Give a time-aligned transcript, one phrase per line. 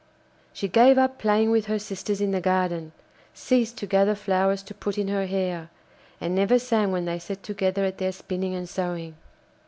[0.51, 2.91] She gave up playing with her sisters in the garden,
[3.35, 5.69] ceased to gather flowers to put in her hair,
[6.19, 9.13] and never sang when they sat together at their spinning and sewing.